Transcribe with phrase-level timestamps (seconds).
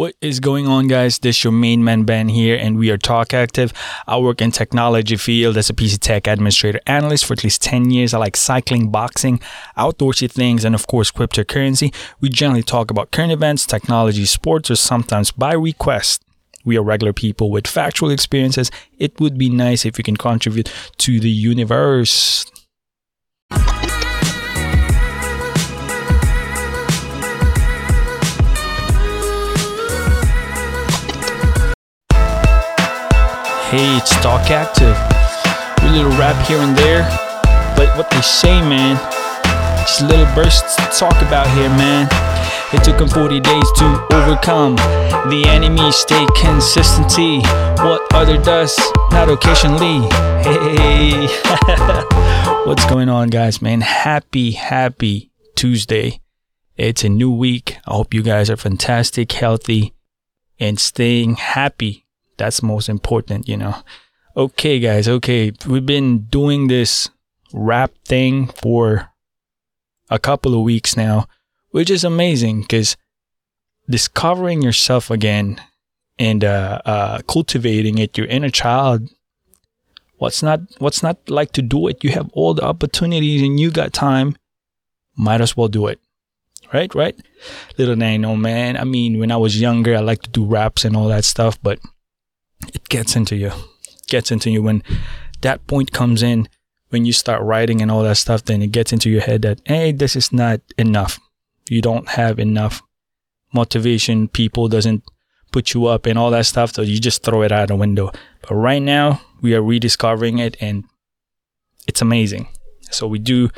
[0.00, 1.18] What is going on, guys?
[1.18, 3.70] This your main man Ben here, and we are Talk Active.
[4.06, 7.90] I work in technology field as a PC Tech administrator analyst for at least 10
[7.90, 8.14] years.
[8.14, 9.40] I like cycling, boxing,
[9.76, 11.94] outdoorsy things, and of course, cryptocurrency.
[12.18, 16.24] We generally talk about current events, technology, sports, or sometimes by request.
[16.64, 18.70] We are regular people with factual experiences.
[18.98, 22.50] It would be nice if you can contribute to the universe.
[33.70, 34.96] Hey, it's Talk Active.
[34.98, 37.04] A little rap here and there,
[37.76, 38.96] but what they say, man,
[39.86, 42.08] just little bursts to talk about here, man.
[42.72, 44.74] It took him 40 days to overcome
[45.30, 47.42] the enemy, stay consistency.
[47.76, 48.76] What other does,
[49.12, 50.00] not occasionally.
[50.42, 51.28] Hey,
[52.66, 53.82] what's going on, guys, man?
[53.82, 56.20] Happy, happy Tuesday.
[56.76, 57.76] It's a new week.
[57.86, 59.94] I hope you guys are fantastic, healthy,
[60.58, 62.04] and staying happy
[62.40, 63.76] that's most important, you know.
[64.36, 65.52] Okay, guys, okay.
[65.66, 67.10] We've been doing this
[67.52, 69.10] rap thing for
[70.08, 71.26] a couple of weeks now,
[71.70, 72.96] which is amazing because
[73.88, 75.60] discovering yourself again
[76.18, 79.08] and uh, uh, cultivating it, your inner child.
[80.16, 82.04] What's not what's not like to do it?
[82.04, 84.36] You have all the opportunities and you got time.
[85.16, 86.00] Might as well do it.
[86.72, 87.18] Right, right?
[87.78, 88.76] Little I man.
[88.76, 91.60] I mean, when I was younger, I liked to do raps and all that stuff,
[91.62, 91.80] but
[92.68, 93.52] it gets into you.
[94.08, 94.82] Gets into you when
[95.42, 96.48] that point comes in
[96.90, 99.60] when you start writing and all that stuff, then it gets into your head that,
[99.64, 101.18] hey, this is not enough.
[101.68, 102.82] You don't have enough
[103.52, 104.28] motivation.
[104.28, 105.04] People doesn't
[105.52, 106.74] put you up and all that stuff.
[106.74, 108.10] So you just throw it out the window.
[108.42, 110.84] But right now we are rediscovering it and
[111.86, 112.48] it's amazing.
[112.90, 113.50] So we do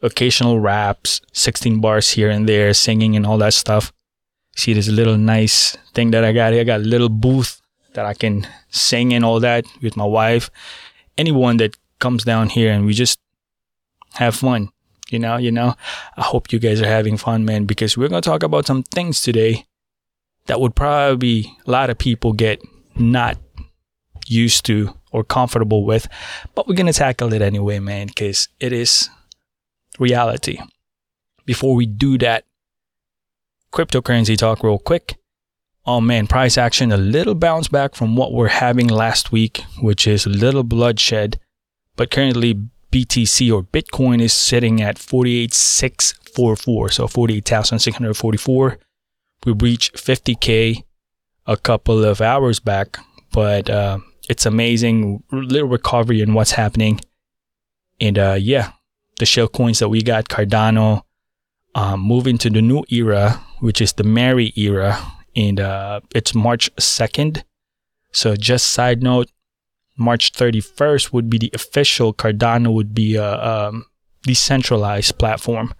[0.00, 3.92] occasional raps, 16 bars here and there, singing and all that stuff.
[4.54, 6.62] See this little nice thing that I got here.
[6.62, 7.60] I got a little booth
[7.96, 10.50] that I can sing and all that with my wife.
[11.18, 13.18] Anyone that comes down here and we just
[14.14, 14.70] have fun.
[15.08, 15.74] You know, you know,
[16.16, 18.82] I hope you guys are having fun, man, because we're going to talk about some
[18.82, 19.66] things today
[20.46, 22.60] that would probably a lot of people get
[22.96, 23.36] not
[24.26, 26.08] used to or comfortable with,
[26.54, 29.08] but we're going to tackle it anyway, man, because it is
[29.98, 30.58] reality.
[31.44, 32.44] Before we do that,
[33.72, 35.16] cryptocurrency talk real quick
[35.86, 40.06] oh man, price action a little bounce back from what we're having last week, which
[40.06, 41.38] is a little bloodshed.
[41.94, 42.54] But currently,
[42.90, 48.78] BTC or Bitcoin is sitting at 48,644, so 48,644.
[49.44, 50.82] We reached 50k
[51.46, 52.98] a couple of hours back,
[53.32, 53.98] but uh,
[54.28, 57.00] it's amazing little recovery in what's happening.
[58.00, 58.72] And uh, yeah,
[59.18, 61.02] the shell coins that we got, Cardano,
[61.74, 64.98] um, moving to the new era, which is the Mary era,
[65.36, 67.44] and uh, it's March 2nd.
[68.12, 69.30] So just side note,
[69.96, 73.84] March 31st would be the official Cardano would be a um,
[74.22, 75.74] decentralized platform.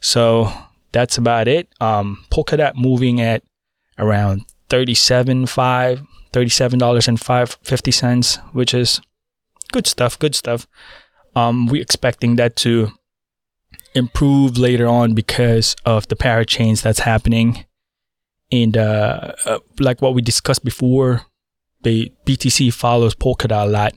[0.00, 0.52] So
[0.92, 1.68] that's about it.
[1.80, 3.42] Um, Polkadot moving at
[3.98, 9.00] around 37 5 $37 and 50 cents, which is
[9.72, 10.66] good stuff, good stuff.
[11.34, 12.90] Um, we're expecting that to
[13.94, 17.64] improve later on because of the parachains that's happening
[18.50, 21.22] and uh, uh, like what we discussed before,
[21.82, 23.94] the BTC follows Polkadot a lot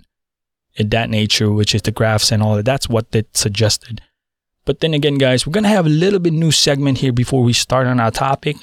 [0.75, 2.65] in that nature, which is the graphs and all that.
[2.65, 4.01] That's what they suggested.
[4.65, 7.53] But then again, guys, we're gonna have a little bit new segment here before we
[7.53, 8.57] start on our topic.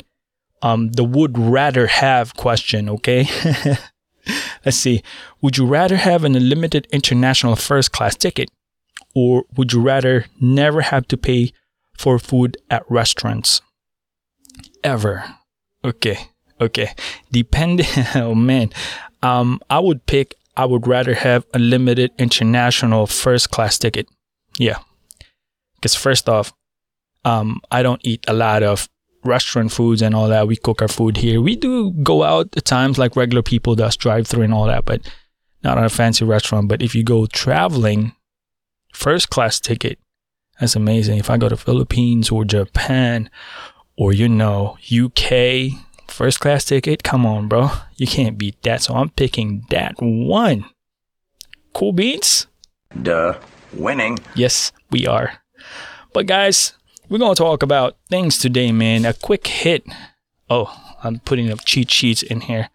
[0.62, 3.28] Um, the would rather have question, okay?
[4.64, 5.02] Let's see.
[5.40, 8.50] Would you rather have an unlimited international first class ticket,
[9.14, 11.52] or would you rather never have to pay
[11.96, 13.60] for food at restaurants?
[14.84, 15.24] Ever.
[15.84, 16.18] Okay.
[16.60, 16.94] Okay.
[17.30, 18.70] Depending, oh man,
[19.22, 24.08] um, I would pick, I would rather have a limited international first class ticket.
[24.58, 24.78] Yeah.
[25.76, 26.52] Because first off,
[27.24, 28.88] um, I don't eat a lot of
[29.24, 30.48] restaurant foods and all that.
[30.48, 31.40] We cook our food here.
[31.40, 34.84] We do go out at times like regular people does drive through and all that,
[34.84, 35.08] but
[35.62, 36.68] not on a fancy restaurant.
[36.68, 38.12] But if you go traveling,
[38.92, 39.98] first class ticket,
[40.58, 41.18] that's amazing.
[41.18, 43.30] If I go to Philippines or Japan
[43.98, 45.72] or you know, UK
[46.06, 47.02] first class ticket.
[47.02, 47.70] Come on, bro.
[47.96, 48.82] You can't beat that.
[48.82, 50.64] So I'm picking that one.
[51.74, 52.46] Cool beats?
[53.02, 53.38] Duh.
[53.74, 54.18] Winning.
[54.34, 55.42] Yes, we are.
[56.14, 56.72] But guys,
[57.08, 59.04] we're going to talk about things today, man.
[59.04, 59.84] A quick hit.
[60.48, 62.70] Oh, I'm putting up cheat sheets in here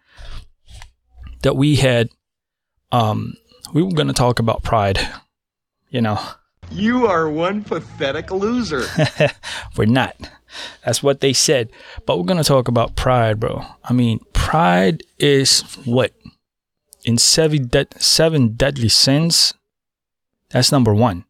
[1.42, 2.10] that we had.
[2.92, 3.34] Um,
[3.72, 5.00] we were going to talk about pride.
[5.88, 6.20] You know,
[6.70, 8.84] you are one pathetic loser.
[9.76, 10.16] we're not.
[10.84, 11.70] That's what they said.
[12.06, 13.64] But we're going to talk about pride, bro.
[13.84, 16.12] I mean, pride is what?
[17.04, 19.54] In seven, de- seven deadly sins,
[20.50, 21.24] that's number one.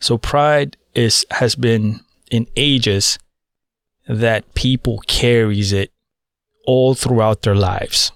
[0.00, 2.00] So pride is has been
[2.30, 3.18] in ages
[4.08, 5.92] that people carries it
[6.66, 8.12] all throughout their lives.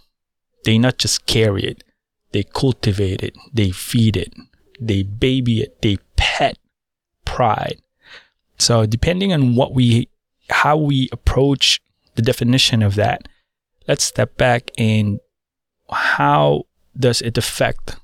[0.64, 1.84] They not just carry it,
[2.32, 4.32] they cultivate it, they feed it,
[4.80, 6.58] they baby it, they pet
[7.24, 7.80] pride.
[8.58, 10.08] So depending on what we
[10.50, 11.80] how we approach
[12.14, 13.28] the definition of that,
[13.88, 15.20] let's step back and
[15.90, 16.64] how
[16.98, 17.96] does it affect,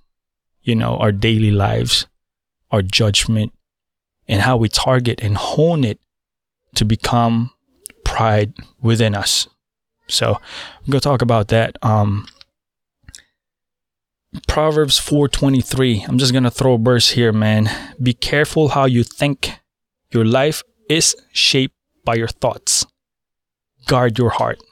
[0.63, 2.07] you know, our daily lives,
[2.71, 3.53] our judgment,
[4.29, 6.01] and how we target and hone it
[6.75, 7.51] to become
[8.05, 9.49] pride within us.
[10.07, 11.77] So I'm gonna talk about that.
[11.83, 12.27] Um,
[14.47, 16.05] Proverbs 4:23.
[16.07, 17.69] I'm just gonna throw a verse here, man.
[18.01, 19.59] Be careful how you think.
[20.13, 22.87] Your life is shaped by your thoughts.
[23.87, 24.63] Guard your heart.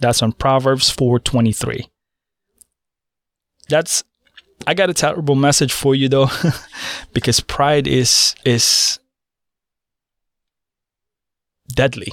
[0.00, 1.88] That's on Proverbs 4:23.
[3.68, 4.04] That's
[4.66, 6.30] I got a terrible message for you though
[7.12, 8.98] because pride is is
[11.68, 12.12] deadly.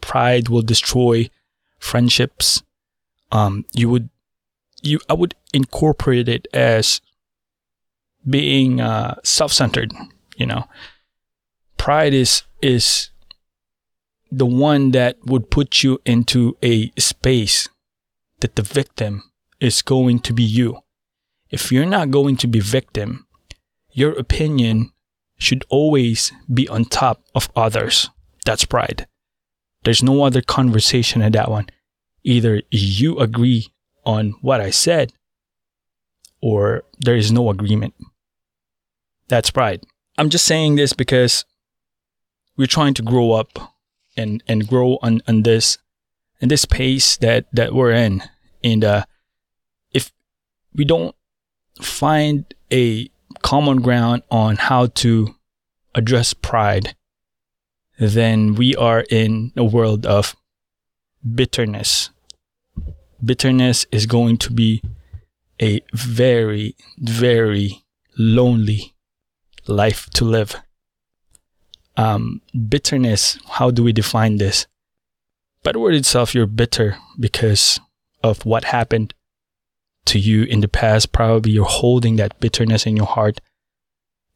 [0.00, 1.30] Pride will destroy
[1.78, 2.62] friendships.
[3.32, 4.10] Um you would
[4.82, 7.00] you I would incorporate it as
[8.28, 9.92] being uh, self-centered,
[10.36, 10.64] you know.
[11.76, 13.09] Pride is is
[14.30, 17.68] the one that would put you into a space
[18.40, 19.30] that the victim
[19.60, 20.78] is going to be you.
[21.50, 23.26] If you're not going to be victim,
[23.92, 24.92] your opinion
[25.38, 28.08] should always be on top of others.
[28.44, 29.06] That's pride.
[29.82, 31.66] There's no other conversation in that one.
[32.22, 33.72] Either you agree
[34.04, 35.12] on what I said
[36.40, 37.94] or there is no agreement.
[39.28, 39.84] That's pride.
[40.18, 41.44] I'm just saying this because
[42.56, 43.74] we're trying to grow up
[44.16, 45.78] and and grow on, on this
[46.40, 48.22] in this pace that that we're in.
[48.62, 49.04] And uh
[49.92, 50.12] if
[50.74, 51.14] we don't
[51.80, 53.10] find a
[53.42, 55.34] common ground on how to
[55.94, 56.94] address pride
[57.98, 60.34] then we are in a world of
[61.34, 62.10] bitterness.
[63.22, 64.82] Bitterness is going to be
[65.60, 67.84] a very very
[68.16, 68.94] lonely
[69.66, 70.56] life to live
[72.00, 74.66] um, bitterness, how do we define this?
[75.62, 77.78] By the word itself, you're bitter because
[78.22, 79.12] of what happened
[80.06, 81.12] to you in the past.
[81.12, 83.42] Probably you're holding that bitterness in your heart.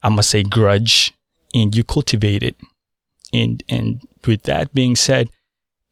[0.03, 1.15] I must say grudge
[1.55, 2.57] and you cultivate it.
[3.33, 5.31] And, and with that being said,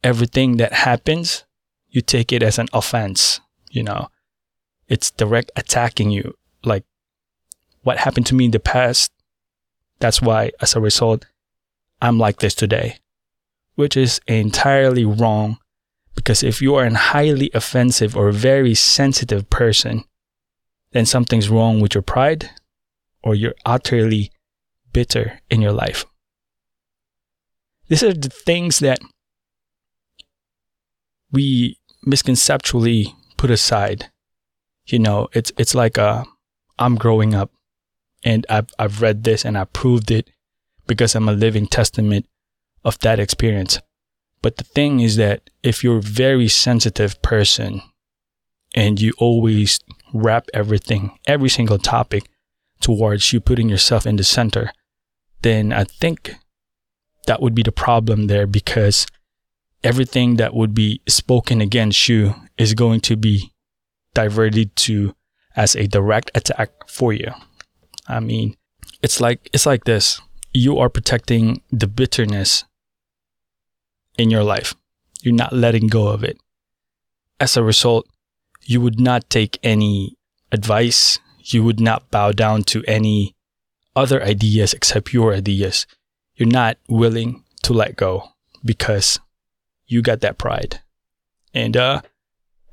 [0.03, 1.43] everything that happens,
[1.89, 3.39] you take it as an offense,
[3.71, 4.09] you know,
[4.87, 6.35] it's direct attacking you.
[6.63, 6.83] Like
[7.81, 9.11] what happened to me in the past.
[9.97, 11.25] That's why as a result,
[12.03, 12.97] I'm like this today,
[13.75, 15.57] which is entirely wrong
[16.15, 20.03] because if you are a highly offensive or very sensitive person,
[20.91, 22.49] then something's wrong with your pride
[23.23, 24.33] or you're utterly
[24.91, 26.03] bitter in your life.
[27.87, 28.99] These are the things that
[31.31, 34.11] we misconceptually put aside.
[34.87, 36.23] You know, it's it's like a uh,
[36.77, 37.49] I'm growing up
[38.25, 40.29] and I've I've read this and I proved it
[40.87, 42.27] because I'm a living testament
[42.83, 43.79] of that experience.
[44.41, 47.81] But the thing is that if you're a very sensitive person
[48.75, 49.79] and you always
[50.13, 52.29] wrap everything, every single topic
[52.81, 54.71] towards you putting yourself in the center,
[55.41, 56.35] then I think
[57.27, 59.07] that would be the problem there because
[59.83, 63.53] everything that would be spoken against you is going to be
[64.13, 65.15] diverted to
[65.55, 67.31] as a direct attack for you.
[68.07, 68.55] I mean,
[69.01, 70.19] it's like it's like this
[70.53, 72.63] you are protecting the bitterness
[74.17, 74.75] in your life.
[75.21, 76.37] You're not letting go of it.
[77.39, 78.07] As a result,
[78.61, 80.15] you would not take any
[80.51, 81.19] advice.
[81.39, 83.35] You would not bow down to any
[83.95, 85.87] other ideas except your ideas.
[86.35, 88.29] You're not willing to let go
[88.63, 89.19] because
[89.87, 90.81] you got that pride.
[91.53, 92.01] And uh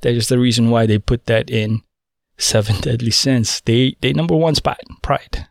[0.03, 1.83] that is the reason why they put that in
[2.39, 3.61] seven deadly sins.
[3.65, 5.47] They they number one spot, pride.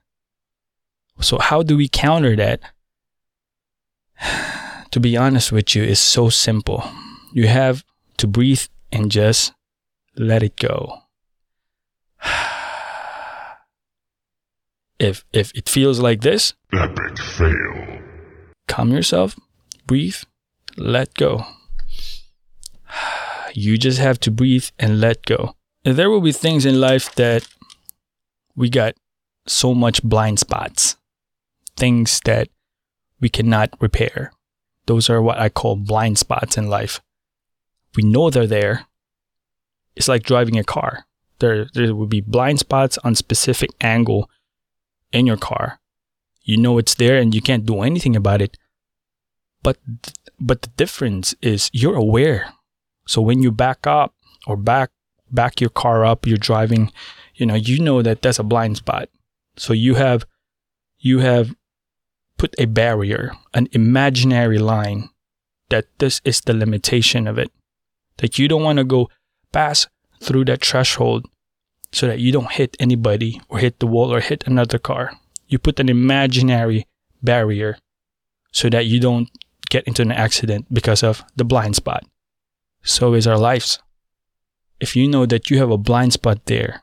[1.22, 2.62] So, how do we counter that?
[4.92, 6.90] to be honest with you, is so simple.
[7.34, 7.84] You have
[8.18, 9.54] to breathe and just
[10.16, 11.00] let it go.
[15.00, 18.02] if if it feels like this, epic fail.
[18.68, 19.38] Calm yourself,
[19.86, 20.18] breathe,
[20.78, 21.46] let go.
[23.56, 25.56] You just have to breathe and let go.
[25.84, 27.48] And there will be things in life that
[28.56, 28.94] we got
[29.48, 30.99] so much blind spots
[31.80, 32.50] things that
[33.20, 34.32] we cannot repair.
[34.86, 37.02] Those are what I call blind spots in life.
[37.96, 38.88] We know they're there.
[39.96, 41.06] It's like driving a car.
[41.40, 44.30] There, there will be blind spots on specific angle
[45.12, 45.80] in your car.
[46.44, 48.58] You know it's there and you can't do anything about it.
[49.62, 49.78] But
[50.40, 52.54] but the difference is you're aware.
[53.08, 54.14] So when you back up
[54.48, 54.92] or back
[55.32, 56.92] back your car up, you're driving,
[57.36, 59.10] you know, you know that that's a blind spot.
[59.58, 60.26] So you have
[60.98, 61.56] you have
[62.40, 65.10] put a barrier, an imaginary line
[65.70, 67.52] that this is the limitation of it.
[68.18, 69.10] That you don't want to go
[69.52, 69.88] pass
[70.20, 71.28] through that threshold
[71.92, 75.14] so that you don't hit anybody or hit the wall or hit another car.
[75.48, 76.88] You put an imaginary
[77.22, 77.78] barrier
[78.52, 79.30] so that you don't
[79.70, 82.06] get into an accident because of the blind spot.
[82.82, 83.80] So is our lives.
[84.80, 86.82] If you know that you have a blind spot there,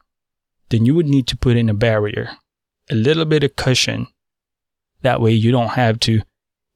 [0.69, 2.31] then you would need to put in a barrier,
[2.91, 4.09] a little bit of cushion.
[5.03, 6.23] That way you don't have to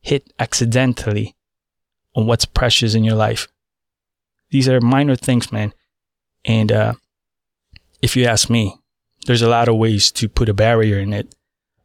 [0.01, 1.37] hit accidentally
[2.15, 3.49] on what's precious in your life.
[4.51, 5.73] These are minor things, man.
[6.45, 6.95] And uh,
[8.03, 8.77] if you ask me,
[9.27, 11.35] there's a lot of ways to put a barrier in it.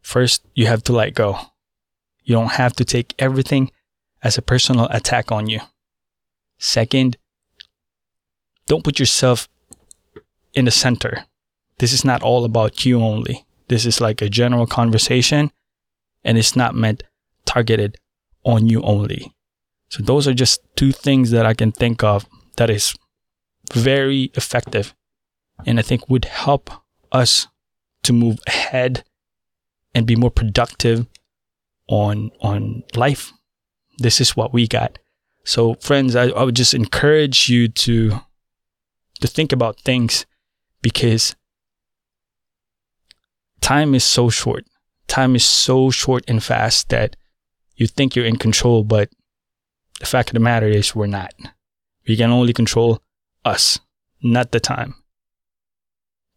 [0.01, 1.39] First, you have to let go.
[2.23, 3.71] You don't have to take everything
[4.23, 5.59] as a personal attack on you.
[6.57, 7.17] Second,
[8.67, 9.47] don't put yourself
[10.53, 11.25] in the center.
[11.77, 13.45] This is not all about you only.
[13.67, 15.51] This is like a general conversation
[16.25, 17.03] and it's not meant
[17.45, 17.97] targeted
[18.43, 19.33] on you only.
[19.89, 22.25] So those are just two things that I can think of
[22.57, 22.95] that is
[23.73, 24.93] very effective
[25.65, 26.69] and I think would help
[27.11, 27.47] us
[28.03, 29.03] to move ahead
[29.93, 31.07] and be more productive
[31.87, 33.31] on on life.
[33.99, 34.99] This is what we got.
[35.43, 38.19] So friends, I, I would just encourage you to
[39.21, 40.25] to think about things
[40.81, 41.35] because
[43.61, 44.65] time is so short.
[45.07, 47.15] Time is so short and fast that
[47.75, 49.09] you think you're in control, but
[49.99, 51.33] the fact of the matter is we're not.
[52.07, 53.01] We can only control
[53.43, 53.79] us,
[54.21, 54.95] not the time.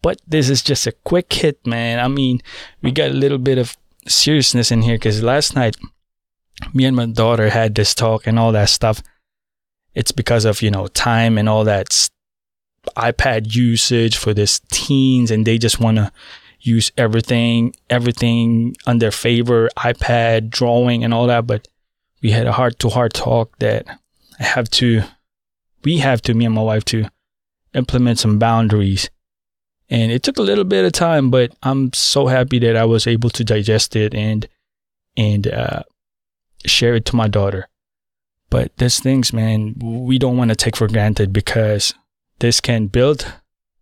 [0.03, 1.99] But this is just a quick hit, man.
[1.99, 2.41] I mean,
[2.83, 5.77] we got a little bit of seriousness in here because last night,
[6.73, 9.03] me and my daughter had this talk and all that stuff.
[9.95, 12.09] It's because of, you know, time and all that
[12.97, 16.13] iPad usage for this teens and they just want to
[16.61, 21.47] use everything, everything on their favor, iPad, drawing and all that.
[21.47, 21.69] But
[22.23, 23.87] we had a heart to heart talk that
[24.41, 25.03] I have to,
[25.85, 27.09] we have to, me and my wife to
[27.75, 29.09] implement some boundaries
[29.91, 33.07] and it took a little bit of time, but I'm so happy that I was
[33.07, 34.47] able to digest it and
[35.17, 35.83] and uh,
[36.67, 37.69] share it to my daughter.
[38.51, 41.95] But these things, man, we don't want to take for granted because
[42.39, 43.33] this can build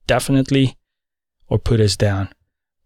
[0.06, 0.76] definitely
[1.49, 2.28] or put us down.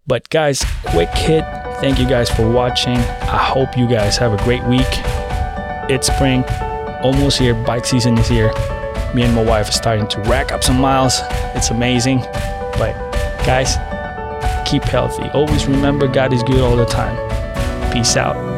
[0.06, 1.44] But guys, quick hit.
[1.80, 2.96] Thank you guys for watching.
[2.96, 4.88] I hope you guys have a great week.
[5.88, 6.44] It's spring,
[7.02, 7.54] almost here.
[7.54, 8.52] Bike season is here.
[9.14, 11.20] Me and my wife are starting to rack up some miles.
[11.54, 12.20] It's amazing.
[12.78, 13.10] But
[13.44, 13.78] Guys,
[14.68, 15.28] keep healthy.
[15.30, 17.16] Always remember God is good all the time.
[17.90, 18.49] Peace out.